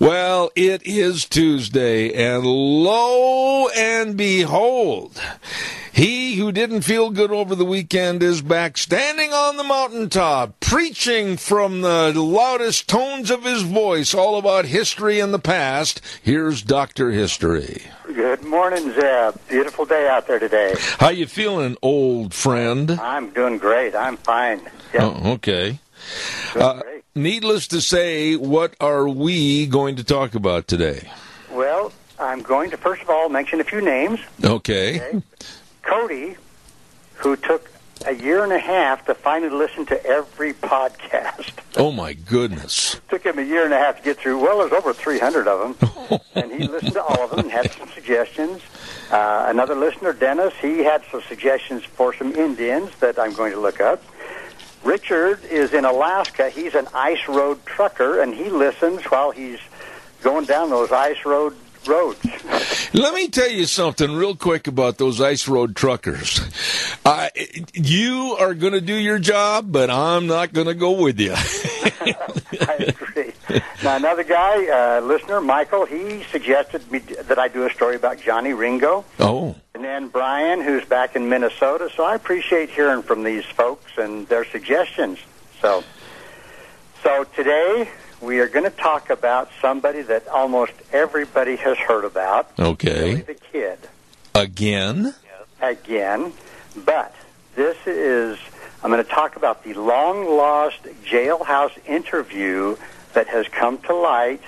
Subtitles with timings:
[0.00, 5.20] Well, it is Tuesday, and lo and behold,
[5.92, 11.36] he who didn't feel good over the weekend is back standing on the mountaintop, preaching
[11.36, 16.00] from the loudest tones of his voice all about history and the past.
[16.22, 17.10] Here's Dr.
[17.12, 17.82] History.
[18.06, 19.36] Good morning, Zeb.
[19.48, 20.74] Beautiful day out there today.
[20.98, 22.90] How you feeling, old friend?
[22.92, 23.94] I'm doing great.
[23.94, 24.62] I'm fine.
[24.94, 25.02] Yep.
[25.02, 25.78] Oh, okay.
[26.54, 27.01] Doing Uh, great.
[27.14, 31.10] Needless to say, what are we going to talk about today?
[31.50, 34.20] Well, I'm going to first of all mention a few names.
[34.42, 35.00] Okay.
[35.00, 35.22] Okay.
[35.82, 36.36] Cody,
[37.14, 37.70] who took
[38.06, 41.52] a year and a half to finally listen to every podcast.
[41.76, 43.00] Oh my goodness.
[43.08, 44.38] Took him a year and a half to get through.
[44.38, 47.70] Well, there's over 300 of them, and he listened to all of them and had
[47.72, 48.60] some suggestions.
[49.10, 53.60] Uh, another listener, Dennis, he had some suggestions for some Indians that I'm going to
[53.60, 54.02] look up.
[54.84, 56.50] Richard is in Alaska.
[56.50, 59.60] He's an ice road trucker, and he listens while he's
[60.22, 62.18] going down those ice road roads.
[62.94, 66.40] Let me tell you something real quick about those ice road truckers.
[67.04, 67.28] Uh,
[67.72, 71.34] you are going to do your job, but I'm not going to go with you.
[72.68, 73.32] I agree.
[73.82, 78.20] Now, another guy, uh, listener, Michael, he suggested me that I do a story about
[78.20, 79.04] Johnny Ringo.
[79.20, 81.90] oh, And then Brian, who's back in Minnesota.
[81.94, 85.18] So I appreciate hearing from these folks and their suggestions.
[85.60, 85.84] So,
[87.02, 87.88] so today
[88.20, 92.56] we are going to talk about somebody that almost everybody has heard about.
[92.56, 93.14] Billy okay.
[93.14, 93.78] the Kid.
[94.34, 95.14] Again?
[95.62, 96.32] again,
[96.84, 97.14] but
[97.54, 98.38] this is
[98.82, 102.76] I'm going to talk about the long lost jailhouse interview
[103.14, 104.40] that has come to light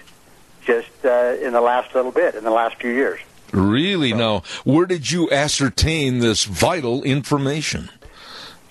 [0.65, 3.21] just uh, in the last little bit, in the last few years.
[3.53, 4.13] Really?
[4.13, 7.91] Now, where did you ascertain this vital information?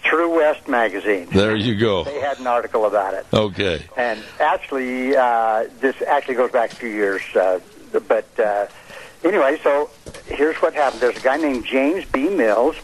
[0.04, 1.28] True West magazine.
[1.32, 2.04] There you go.
[2.04, 3.86] They had an article about it, Okay.
[3.96, 7.22] and actually, uh, this actually goes back a few years.
[7.34, 7.62] Uh,
[8.10, 8.66] but uh,
[9.24, 9.90] anyway, so
[10.28, 11.02] here's what happened.
[11.02, 12.28] There's a guy named James B.
[12.28, 12.76] Mills,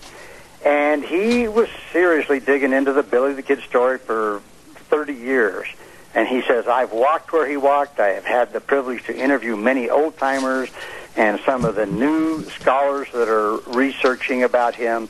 [0.65, 4.41] and he was seriously digging into the Billy the Kid story for
[4.89, 5.67] 30 years.
[6.15, 7.99] And he says, I've walked where he walked.
[7.99, 10.69] I have had the privilege to interview many old timers
[11.15, 15.07] and some of the new scholars that are researching about him.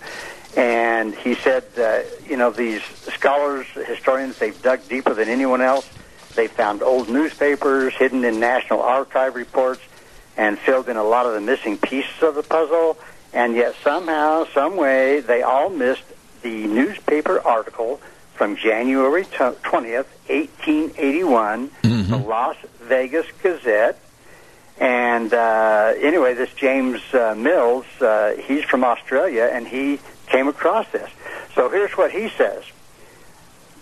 [0.57, 2.83] And he said, uh, you know, these
[3.13, 5.89] scholars, historians, they've dug deeper than anyone else.
[6.35, 9.81] They found old newspapers hidden in National Archive reports
[10.37, 12.97] and filled in a lot of the missing pieces of the puzzle.
[13.33, 16.03] And yet somehow, some way, they all missed
[16.41, 17.99] the newspaper article
[18.33, 21.71] from January 20th, 1881,
[22.09, 23.99] the Las Vegas Gazette.
[24.79, 30.89] And uh, anyway, this James uh, Mills, uh, he's from Australia, and he came across
[30.91, 31.09] this.
[31.53, 32.63] So here's what he says.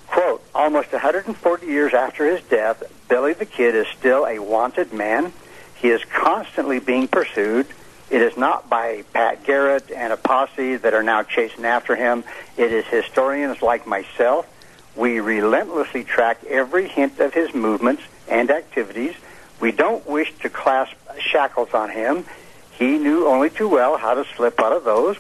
[0.08, 5.32] Quote, almost 140 years after his death, Billy the Kid is still a wanted man.
[5.76, 7.68] He is constantly being pursued.
[8.10, 12.24] It is not by Pat Garrett and a posse that are now chasing after him.
[12.56, 14.48] It is historians like myself.
[14.96, 19.16] We relentlessly track every hint of his movements and activities.
[19.60, 22.26] We don't wish to clasp shackles on him.
[22.72, 25.18] He knew only too well how to slip out of those.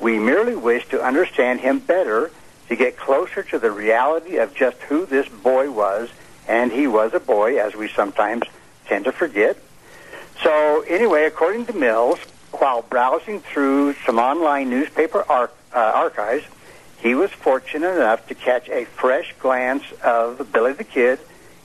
[0.00, 2.30] We merely wish to understand him better,
[2.68, 6.08] to get closer to the reality of just who this boy was,
[6.48, 8.44] and he was a boy, as we sometimes
[8.86, 9.56] tend to forget.
[10.42, 12.18] So, anyway, according to Mills,
[12.52, 16.44] while browsing through some online newspaper ar- uh, archives,
[16.98, 21.18] he was fortunate enough to catch a fresh glance of Billy the Kid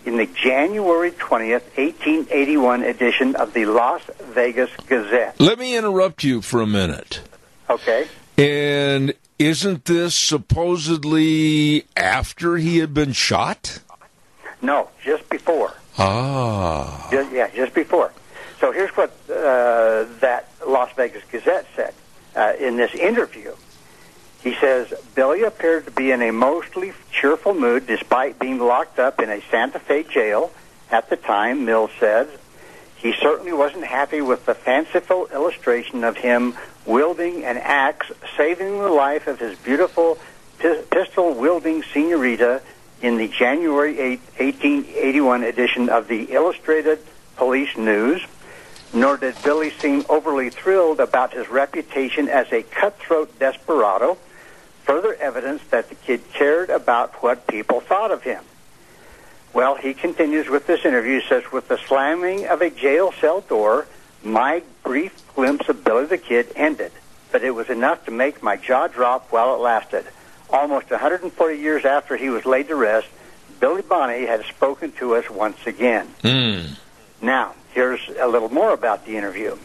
[0.06, 5.40] in the January 20th, 1881 edition of the Las Vegas Gazette.
[5.40, 7.22] Let me interrupt you for a minute.
[7.70, 8.08] Okay?
[8.38, 13.80] And isn't this supposedly after he had been shot?
[14.62, 15.74] No, just before.
[15.98, 17.10] Ah.
[17.12, 18.12] Just, yeah, just before.
[18.60, 21.94] So here's what uh, that Las Vegas Gazette said
[22.36, 23.54] uh, in this interview.
[24.42, 29.20] He says Billy appeared to be in a mostly cheerful mood despite being locked up
[29.22, 30.52] in a Santa Fe jail
[30.90, 32.30] at the time, Mills said.
[32.96, 36.56] He certainly wasn't happy with the fanciful illustration of him
[36.86, 40.18] wielding an axe, saving the life of his beautiful
[40.58, 42.62] pistol wielding senorita
[43.02, 47.00] in the January 8, 1881 edition of the Illustrated
[47.36, 48.24] Police News.
[48.94, 54.18] Nor did Billy seem overly thrilled about his reputation as a cutthroat desperado,
[54.84, 58.44] further evidence that the kid cared about what people thought of him.
[59.54, 61.22] Well, he continues with this interview.
[61.22, 63.88] Says, With the slamming of a jail cell door,
[64.24, 66.92] my brief glimpse of Billy the Kid ended.
[67.32, 70.06] but it was enough to make my jaw drop while it lasted.
[70.50, 73.08] Almost 140 years after he was laid to rest,
[73.60, 76.08] Billy Bonney had spoken to us once again.
[76.24, 76.78] Mm.
[77.22, 79.58] Now, here's a little more about the interview.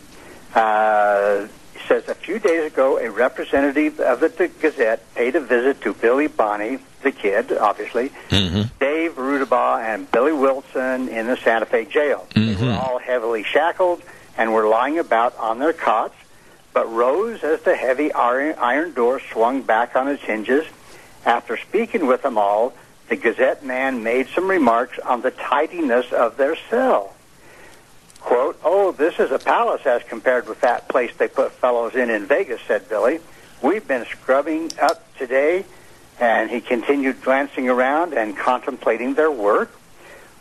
[0.54, 1.46] Uh,
[1.88, 4.28] says a few days ago, a representative of the
[4.60, 8.70] Gazette paid a visit to Billy Bonney, the kid, obviously, Mhm.
[8.78, 12.26] Dave Rudabaugh, and Billy Wilson in the Santa Fe jail.
[12.34, 12.66] They Mhm.
[12.66, 14.02] were all heavily shackled
[14.38, 16.14] and were lying about on their cots,
[16.72, 20.64] but rose as the heavy iron, iron door swung back on its hinges.
[21.26, 22.72] After speaking with them all,
[23.08, 27.14] the Gazette man made some remarks on the tidiness of their cell.
[28.32, 32.08] Quote, oh, this is a palace as compared with that place they put fellows in
[32.08, 33.20] in Vegas, said Billy.
[33.60, 35.66] We've been scrubbing up today,
[36.18, 39.78] and he continued glancing around and contemplating their work.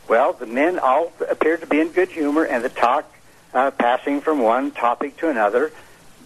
[0.07, 3.13] Well, the men all appeared to be in good humor, and the talk
[3.53, 5.73] uh, passing from one topic to another.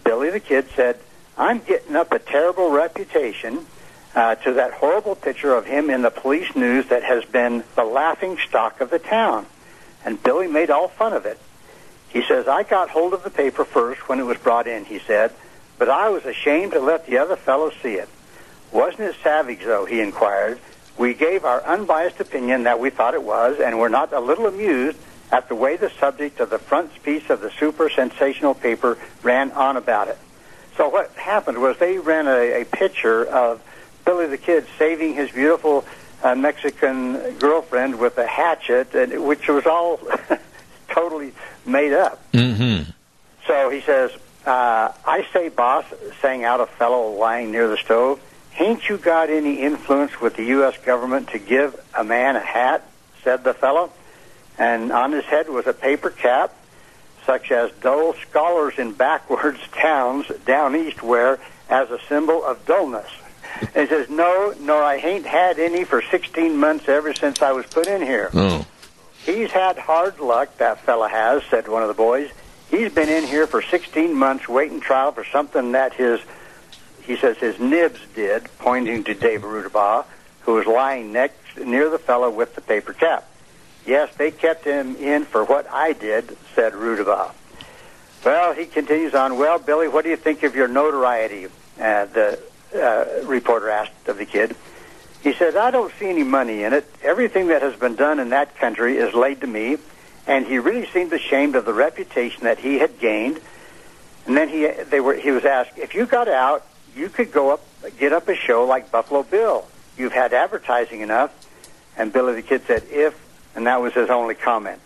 [0.04, 1.00] Billy the Kid said,
[1.36, 3.66] I'm getting up a terrible reputation
[4.14, 7.84] uh, to that horrible picture of him in the police news that has been the
[7.84, 9.46] laughing stock of the town.
[10.04, 11.40] And Billy made all fun of it.
[12.08, 14.98] He says, I got hold of the paper first when it was brought in, he
[14.98, 15.32] said,
[15.78, 18.08] but I was ashamed to let the other fellows see it.
[18.72, 20.58] Wasn't it savage, though, he inquired.
[20.96, 24.46] We gave our unbiased opinion that we thought it was, and were not a little
[24.46, 24.98] amused
[25.30, 29.52] at the way the subject of the front piece of the super sensational paper ran
[29.52, 30.18] on about it.
[30.76, 33.62] So what happened was they ran a, a picture of
[34.04, 35.84] Billy the Kid saving his beautiful
[36.22, 40.00] uh, Mexican girlfriend with a hatchet, and, which was all
[40.96, 41.32] totally
[41.66, 42.20] made up.
[42.32, 42.90] Mm-hmm.
[43.46, 44.10] So he says,
[44.46, 45.84] uh, I say, boss,
[46.22, 48.20] sang out a fellow lying near the stove,
[48.58, 50.76] ain't you got any influence with the U.S.
[50.78, 52.82] government to give a man a hat?
[53.22, 53.90] said the fellow.
[54.56, 56.54] And on his head was a paper cap,
[57.26, 61.38] such as dull scholars in backwards towns down east wear
[61.68, 63.10] as a symbol of dullness.
[63.60, 67.52] And he says, no, nor I ain't had any for 16 months ever since I
[67.52, 68.30] was put in here.
[68.32, 68.64] Oh.
[69.26, 72.30] He's had hard luck, that fella has, said one of the boys.
[72.70, 76.20] He's been in here for 16 months waiting trial for something that his,
[77.02, 80.04] he says his nibs did, pointing to Dave Rudabaugh,
[80.42, 83.28] who was lying next near the fellow with the paper cap.
[83.84, 87.32] Yes, they kept him in for what I did, said Rudabaugh.
[88.24, 91.46] Well, he continues on, well, Billy, what do you think of your notoriety?
[91.80, 92.38] Uh, the
[92.74, 94.54] uh, reporter asked of the kid.
[95.26, 96.88] He said, I don't see any money in it.
[97.02, 99.76] Everything that has been done in that country is laid to me.
[100.24, 103.40] And he really seemed ashamed of the reputation that he had gained.
[104.26, 106.64] And then he, they were, he was asked, if you got out,
[106.94, 107.60] you could go up,
[107.98, 109.66] get up a show like Buffalo Bill.
[109.98, 111.32] You've had advertising enough.
[111.96, 113.18] And Billy the Kid said, if,
[113.56, 114.80] and that was his only comment.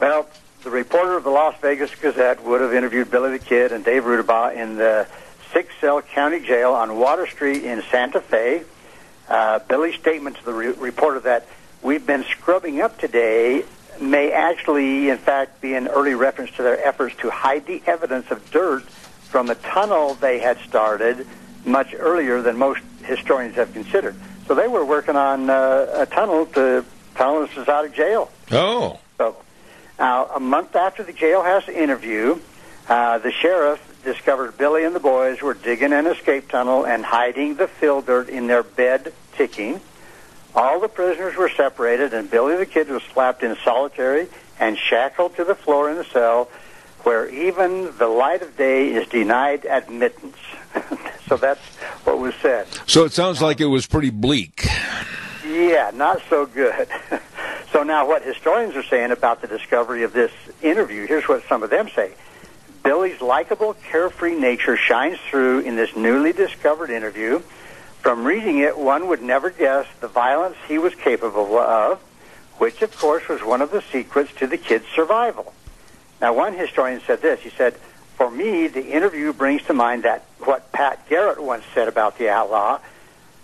[0.00, 0.30] Well,
[0.62, 4.04] the reporter of the Las Vegas Gazette would have interviewed Billy the Kid and Dave
[4.04, 5.06] Rudabaugh in the
[5.52, 8.62] six-cell county jail on Water Street in Santa Fe.
[9.28, 11.46] Uh, Billy's statement to the re- reporter that
[11.82, 13.64] we've been scrubbing up today
[14.00, 18.30] may actually, in fact, be an early reference to their efforts to hide the evidence
[18.30, 21.26] of dirt from a tunnel they had started
[21.64, 24.14] much earlier than most historians have considered.
[24.46, 26.84] So they were working on uh, a tunnel to
[27.14, 28.30] tunnel us out of jail.
[28.50, 28.98] Oh.
[29.18, 29.36] So
[29.98, 32.38] now, a month after the jailhouse interview,
[32.88, 37.56] uh, the sheriff discovered Billy and the boys were digging an escape tunnel and hiding
[37.56, 39.80] the fill dirt in their bed ticking.
[40.54, 44.28] All the prisoners were separated, and Billy the Kid was slapped in solitary
[44.60, 46.48] and shackled to the floor in the cell,
[47.04, 50.36] where even the light of day is denied admittance.
[51.28, 51.60] so that's
[52.04, 52.66] what was said.
[52.86, 54.66] So it sounds like it was pretty bleak.
[55.46, 56.88] Yeah, not so good.
[57.72, 61.62] so now, what historians are saying about the discovery of this interview, here's what some
[61.62, 62.12] of them say.
[62.82, 67.40] Billy's likable, carefree nature shines through in this newly discovered interview.
[68.00, 72.00] From reading it, one would never guess the violence he was capable of,
[72.58, 75.54] which, of course, was one of the secrets to the kid's survival.
[76.20, 77.40] Now, one historian said this.
[77.40, 77.74] He said,
[78.16, 82.28] For me, the interview brings to mind that what Pat Garrett once said about the
[82.28, 82.80] outlaw,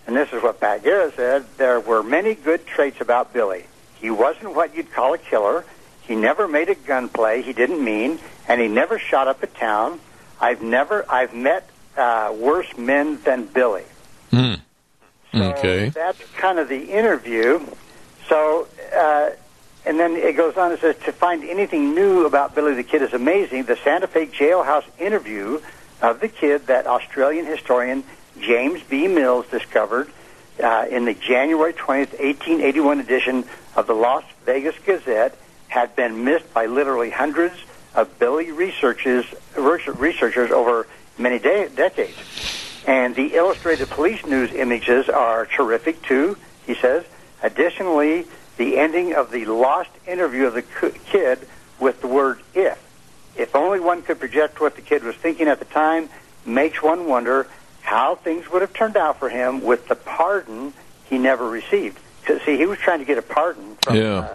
[0.07, 3.67] and this is what Pat Garrett said, there were many good traits about Billy.
[4.01, 5.65] He wasn't what you'd call a killer.
[6.09, 10.01] He never made a gunplay he didn't mean, and he never shot up a town.
[10.41, 13.85] I've never, I've met uh, worse men than Billy.
[14.31, 14.55] Hmm.
[15.35, 15.91] So Okay.
[15.91, 17.61] that's kind of the interview.
[18.29, 19.31] So, uh,
[19.85, 23.03] and then it goes on and says to find anything new about Billy the Kid
[23.03, 23.65] is amazing.
[23.65, 25.61] The Santa Fe jailhouse interview
[26.01, 28.03] of the kid that Australian historian
[28.41, 29.09] James B.
[29.09, 30.09] Mills discovered
[30.63, 33.45] uh, in the January 20th, 1881 edition
[33.77, 35.37] of the Las Vegas Gazette
[35.69, 37.55] had been missed by literally hundreds
[37.95, 39.25] of Billy researchers
[39.57, 42.19] researchers over many de- decades.
[42.85, 47.05] And the illustrated police news images are terrific too, he says.
[47.43, 50.63] Additionally, the ending of the lost interview of the
[51.13, 51.47] kid
[51.79, 52.79] with the word if.
[53.37, 56.09] If only one could project what the kid was thinking at the time,
[56.45, 57.47] makes one wonder
[57.83, 60.73] how things would have turned out for him with the pardon
[61.05, 61.99] he never received.
[62.27, 64.19] See, he was trying to get a pardon from Yeah.
[64.19, 64.35] uh,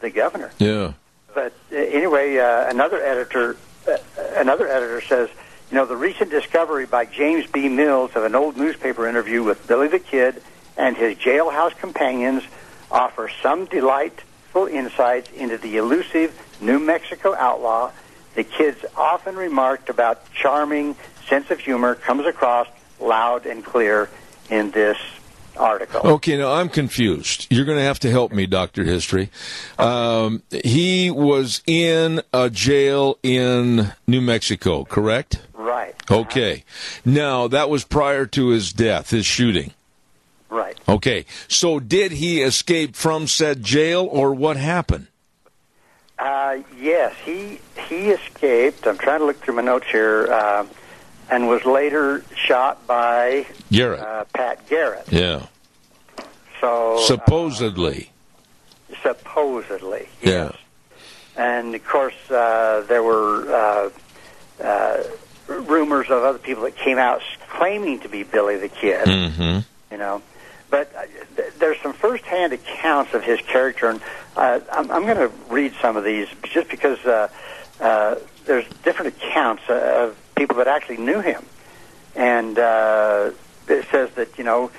[0.00, 0.50] The governor.
[0.58, 0.92] Yeah.
[1.34, 3.96] But uh, anyway, uh, another editor, uh,
[4.36, 5.28] another editor says,
[5.70, 7.68] you know, the recent discovery by James B.
[7.68, 10.42] Mills of an old newspaper interview with Billy the Kid
[10.76, 12.42] and his jailhouse companions
[12.90, 17.90] offers some delightful insights into the elusive New Mexico outlaw.
[18.34, 20.96] The kids often remarked about charming
[21.28, 22.68] sense of humor comes across
[23.00, 24.08] loud and clear
[24.48, 24.96] in this
[25.58, 26.00] article.
[26.04, 27.46] Okay, now I'm confused.
[27.50, 29.30] You're going to have to help me, Doctor History.
[29.78, 35.40] Um, he was in a jail in New Mexico, correct?
[35.54, 35.94] Right.
[36.10, 36.64] Okay.
[37.04, 39.72] Now that was prior to his death, his shooting.
[40.48, 40.78] Right.
[40.88, 41.26] Okay.
[41.48, 45.08] So did he escape from said jail, or what happened?
[46.18, 48.86] Uh, yes, he he escaped.
[48.86, 50.64] I'm trying to look through my notes here, uh,
[51.30, 54.00] and was later shot by Garrett.
[54.00, 55.06] uh, Pat Garrett.
[55.12, 55.46] yeah.
[56.60, 58.10] So uh, Supposedly.
[59.02, 60.52] supposedly, Yeah.
[61.36, 63.90] And of course, uh, there were uh,
[64.64, 65.02] uh,
[65.46, 69.06] rumors of other people that came out claiming to be Billy the Kid.
[69.06, 69.60] Mm-hmm.
[69.92, 70.20] you know.
[70.70, 71.02] But uh,
[71.36, 74.00] th- there's some firsthand accounts of his character, and
[74.36, 77.28] uh, I'm, I'm going to read some of these just because uh,
[77.80, 81.44] uh, there's different accounts of people that actually knew him,
[82.14, 83.30] and uh,
[83.68, 84.70] it says that you know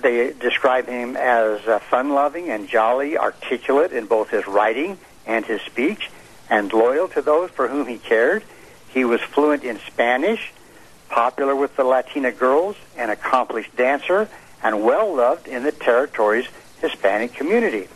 [0.00, 5.60] they describe him as uh, fun-loving and jolly, articulate in both his writing and his
[5.62, 6.10] speech,
[6.48, 8.42] and loyal to those for whom he cared.
[8.88, 10.52] He was fluent in Spanish,
[11.10, 14.28] popular with the Latina girls, an accomplished dancer,
[14.62, 16.46] and well loved in the territory's
[16.80, 17.88] Hispanic community.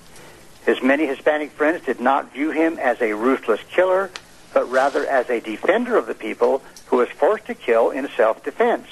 [0.67, 4.11] His many Hispanic friends did not view him as a ruthless killer,
[4.53, 6.63] but rather as a defender of the people
[7.01, 8.87] was forced to kill in self-defense.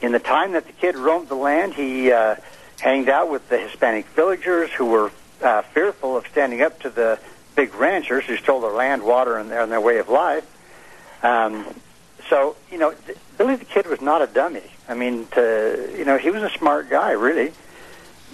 [0.00, 2.36] In the time that the kid roamed the land, he uh,
[2.80, 5.12] hanged out with the Hispanic villagers who were
[5.42, 7.18] uh, fearful of standing up to the
[7.54, 10.46] big ranchers who stole their land, water, and their, and their way of life.
[11.22, 11.52] Um,
[12.30, 14.70] so, you know, th- Billy the Kid was not a dummy.
[14.88, 17.52] I mean, to, you know, he was a smart guy, really.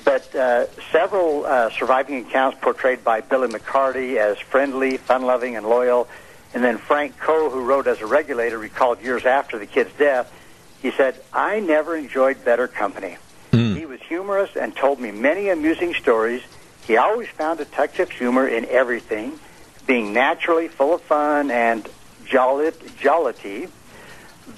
[0.04, 6.06] But uh, several uh, surviving accounts portrayed by Billy McCarty as friendly, fun-loving, and loyal.
[6.54, 10.32] And then Frank Coe, who wrote as a regulator, recalled years after the kid's death,
[10.80, 13.16] he said, I never enjoyed better company.
[13.52, 13.74] Hmm.
[13.74, 16.42] He was humorous and told me many amusing stories.
[16.86, 19.38] He always found a touch of humor in everything,
[19.86, 21.88] being naturally full of fun and
[22.24, 23.68] jollit, jollity.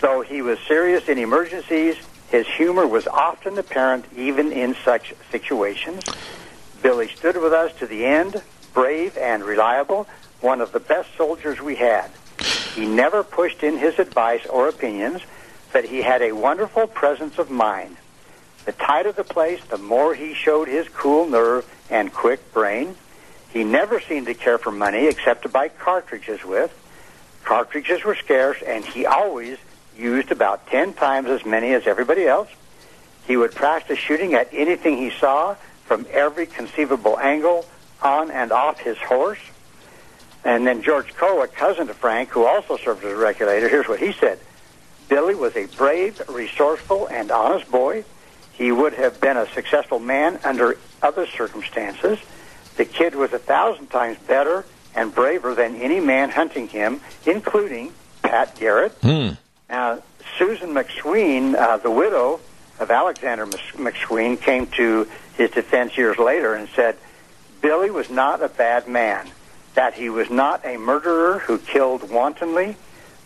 [0.00, 1.96] Though he was serious in emergencies,
[2.30, 6.04] his humor was often apparent even in such situations.
[6.82, 8.42] Billy stood with us to the end,
[8.74, 10.06] brave and reliable,
[10.40, 12.10] one of the best soldiers we had.
[12.74, 15.22] He never pushed in his advice or opinions,
[15.72, 17.96] but he had a wonderful presence of mind.
[18.64, 22.96] The tighter the place, the more he showed his cool nerve and quick brain.
[23.50, 26.72] He never seemed to care for money except to buy cartridges with.
[27.44, 29.56] Cartridges were scarce, and he always
[29.96, 32.48] used about ten times as many as everybody else.
[33.26, 37.64] He would practice shooting at anything he saw from every conceivable angle,
[38.02, 39.38] on and off his horse.
[40.44, 43.88] And then George Coe, a cousin to Frank, who also served as a regulator, here's
[43.88, 44.38] what he said.
[45.08, 48.04] Billy was a brave, resourceful, and honest boy.
[48.52, 52.18] He would have been a successful man under other circumstances.
[52.76, 54.64] The kid was a thousand times better
[54.94, 57.92] and braver than any man hunting him, including
[58.22, 58.92] Pat Garrett.
[59.02, 59.30] Hmm.
[59.68, 60.02] Now,
[60.38, 62.40] Susan McSween, uh, the widow
[62.78, 66.96] of Alexander McSween, came to his defense years later and said,
[67.60, 69.28] Billy was not a bad man,
[69.74, 72.76] that he was not a murderer who killed wantonly.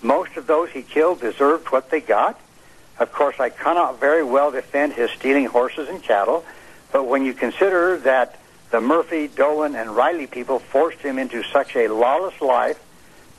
[0.02, 2.38] Most of those he killed deserved what they got.
[2.98, 6.44] Of course, I cannot very well defend his stealing horses and cattle,
[6.92, 8.38] but when you consider that
[8.70, 12.82] the Murphy, Dolan, and Riley people forced him into such a lawless life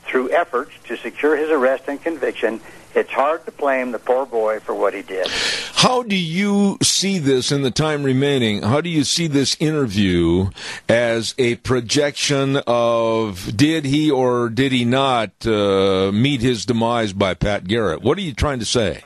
[0.04, 2.60] through efforts to secure his arrest and conviction,
[2.94, 5.26] it's hard to blame the poor boy for what he did.
[5.74, 8.62] How do you see this in the time remaining?
[8.62, 10.50] How do you see this interview
[10.88, 17.34] as a projection of did he or did he not uh, meet his demise by
[17.34, 18.02] Pat Garrett?
[18.02, 19.04] What are you trying to say?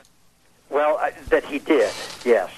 [0.69, 1.91] Well, uh, that he did,
[2.23, 2.51] yes.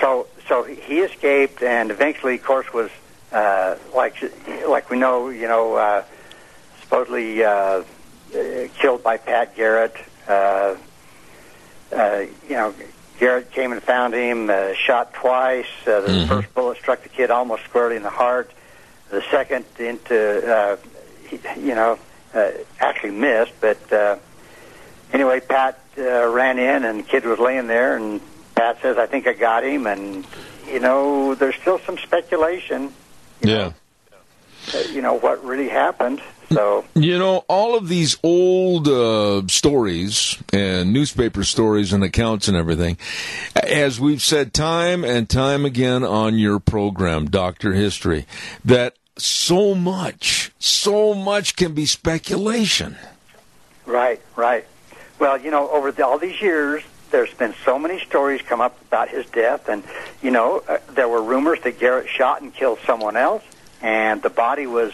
[0.00, 2.90] So, so he escaped, and eventually, of course, was
[3.32, 4.16] uh, like
[4.66, 6.04] like we know, you know, uh,
[6.80, 7.84] supposedly uh,
[8.78, 9.94] killed by Pat Garrett.
[10.28, 10.76] Uh,
[11.92, 12.74] uh, you know,
[13.18, 15.66] Garrett came and found him, uh, shot twice.
[15.86, 16.28] Uh, the Mhm.
[16.28, 18.50] first bullet struck the kid almost squarely in the heart.
[19.10, 20.16] The second into,
[20.50, 20.76] uh,
[21.28, 21.98] he, you know,
[22.34, 22.50] uh,
[22.80, 23.52] actually missed.
[23.60, 24.16] But uh,
[25.12, 28.20] anyway, Pat uh, ran in, and the kid was laying there, and
[28.54, 30.26] Pat says, "I think I got him." And
[30.66, 32.94] you know, there's still some speculation.
[33.42, 33.72] Yeah.
[34.72, 36.22] uh, You know what really happened.
[36.52, 42.56] So You know, all of these old uh, stories and newspaper stories and accounts and
[42.56, 42.98] everything,
[43.62, 48.26] as we've said time and time again on your program, Doctor History,
[48.64, 52.96] that so much, so much can be speculation.
[53.86, 54.64] Right, right.
[55.18, 58.80] Well, you know, over the, all these years, there's been so many stories come up
[58.82, 59.84] about his death, and
[60.22, 63.44] you know, uh, there were rumors that Garrett shot and killed someone else,
[63.80, 64.92] and the body was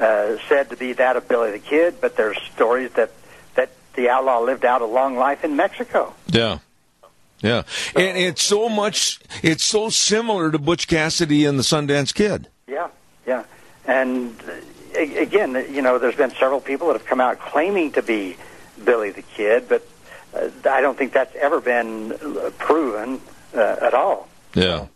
[0.00, 2.00] uh, said to be that of Billy the Kid.
[2.00, 3.12] But there's stories that
[3.54, 6.14] that the outlaw lived out a long life in Mexico.
[6.28, 6.58] Yeah.
[7.42, 7.62] Yeah.
[7.96, 12.48] And it's so much, it's so similar to Butch Cassidy and the Sundance Kid.
[12.66, 12.88] Yeah,
[13.26, 13.44] yeah.
[13.86, 14.36] And
[14.94, 18.36] uh, again, you know, there's been several people that have come out claiming to be
[18.84, 19.88] Billy the Kid, but
[20.34, 22.14] uh, I don't think that's ever been
[22.58, 23.20] proven
[23.54, 24.28] uh, at all.
[24.54, 24.86] Yeah.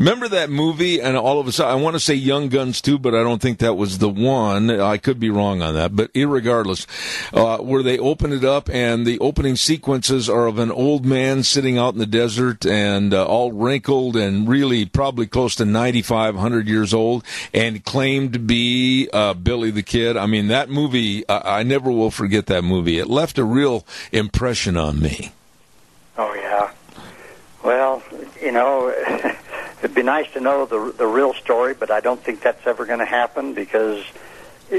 [0.00, 0.98] Remember that movie?
[0.98, 3.40] And all of a sudden, I want to say Young Guns too, but I don't
[3.40, 4.70] think that was the one.
[4.70, 5.94] I could be wrong on that.
[5.94, 6.86] But irregardless,
[7.34, 11.42] uh, where they open it up and the opening sequences are of an old man
[11.42, 16.34] sitting out in the desert and uh, all wrinkled and really probably close to 95,
[16.34, 20.16] 100 years old and claimed to be uh, Billy the Kid.
[20.16, 22.98] I mean, that movie, I, I never will forget that movie.
[22.98, 25.32] It left a real impression on me.
[26.16, 26.70] Oh yeah.
[27.62, 28.02] Well,
[28.40, 28.94] you know,
[29.82, 32.84] it'd be nice to know the the real story, but I don't think that's ever
[32.86, 34.04] going to happen because,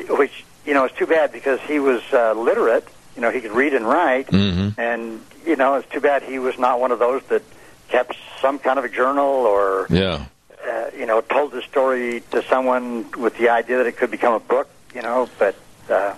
[0.10, 2.88] which you know, it's too bad because he was uh, literate.
[3.16, 4.78] You know, he could read and write, Mhm.
[4.78, 7.42] and you know, it's too bad he was not one of those that
[7.90, 10.26] kept some kind of a journal or Yeah.
[10.66, 14.34] uh, you know told the story to someone with the idea that it could become
[14.34, 14.68] a book.
[14.96, 15.56] You know, but.
[15.90, 16.14] Uh,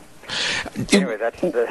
[0.91, 1.67] Anyway, that's the.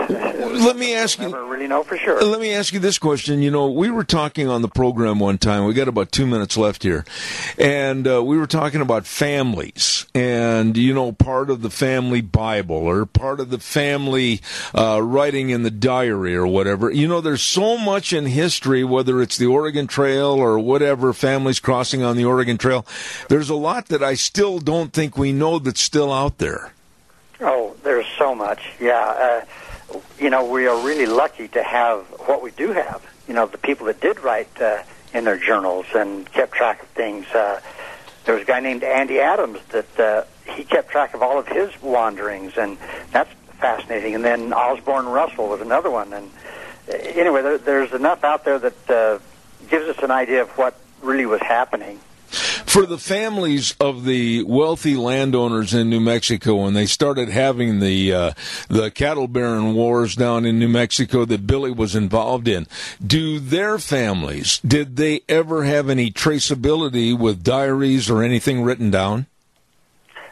[0.65, 2.23] Let me ask you- Never really know for sure.
[2.23, 3.43] Let me ask you this question.
[3.43, 5.65] You know, we were talking on the program one time.
[5.65, 7.05] We got about two minutes left here,
[7.59, 12.77] and uh, we were talking about families, and you know, part of the family Bible
[12.77, 14.41] or part of the family
[14.75, 16.91] uh, writing in the diary or whatever.
[16.91, 21.61] You know, there's so much in history, whether it's the Oregon Trail or whatever, families
[21.61, 22.87] crossing on the Oregon Trail.
[23.29, 26.73] There's a lot that I still don't think we know that's still out there.
[27.43, 28.61] Oh, there's so much.
[28.81, 29.45] Yeah,
[29.93, 33.05] uh, you know, we are really lucky to have what we do have.
[33.27, 36.89] You know, the people that did write uh, in their journals and kept track of
[36.91, 37.27] things.
[37.27, 37.61] Uh,
[38.25, 41.49] there was a guy named Andy Adams that uh, he kept track of all of
[41.49, 42.79] his wanderings, and
[43.11, 44.15] that's fascinating.
[44.15, 46.13] And then Osborne Russell was another one.
[46.13, 46.31] And
[46.89, 49.19] uh, anyway, there, there's enough out there that uh,
[49.69, 51.99] gives us an idea of what really was happening.
[52.73, 58.15] For the families of the wealthy landowners in New Mexico when they started having the
[58.15, 58.33] uh,
[58.69, 62.67] the cattle baron wars down in New Mexico that Billy was involved in,
[63.07, 69.27] do their families did they ever have any traceability with diaries or anything written down?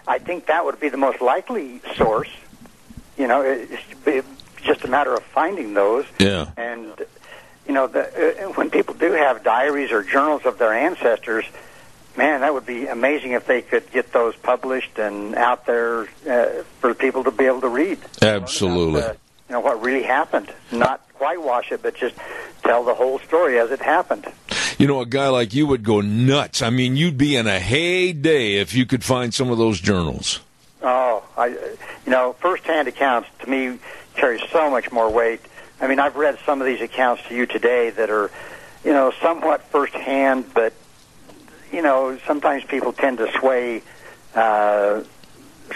[0.09, 2.31] I think that would be the most likely source.
[3.19, 4.27] You know, it's
[4.63, 6.07] just a matter of finding those.
[6.19, 6.53] Yeah.
[6.57, 7.05] And
[7.67, 11.45] you know, the, uh, when people do have diaries or journals of their ancestors,
[12.17, 16.63] man, that would be amazing if they could get those published and out there uh,
[16.81, 17.99] for people to be able to read.
[18.23, 19.01] Absolutely.
[19.01, 19.19] About, uh,
[19.49, 20.53] you know what really happened.
[20.71, 22.15] Not whitewash it, but just
[22.63, 24.27] tell the whole story as it happened.
[24.79, 26.63] You know, a guy like you would go nuts.
[26.63, 30.41] I mean, you'd be in a heyday if you could find some of those journals.
[30.83, 33.79] Oh, I, you know, first-hand accounts to me
[34.15, 35.41] carry so much more weight.
[35.81, 38.31] I mean, I've read some of these accounts to you today that are,
[38.85, 40.73] you know, somewhat first-hand, but
[41.73, 43.83] you know, sometimes people tend to sway,
[44.35, 45.03] uh,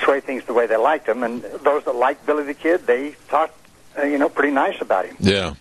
[0.04, 3.16] sway things the way they like them, and those that like Billy the Kid, they
[3.28, 3.54] talk,
[3.98, 5.16] uh, you know, pretty nice about him.
[5.20, 5.54] Yeah.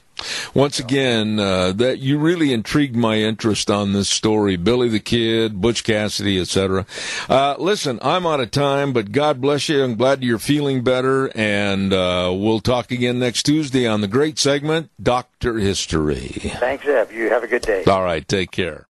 [0.54, 5.60] once again, uh, that you really intrigued my interest on this story, Billy the Kid,
[5.60, 6.86] Butch Cassidy, etc.
[7.30, 9.84] Uh, listen, I'm out of time, but God bless you.
[9.84, 14.40] I'm glad you're feeling better, and uh, we'll talk again next Tuesday on the great
[14.40, 16.28] segment, Doctor History.
[16.60, 17.12] Thanks, Eb.
[17.12, 17.84] You have a good day.
[17.86, 18.88] All right, take care.